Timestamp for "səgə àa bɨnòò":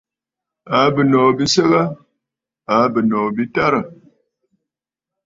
1.53-3.25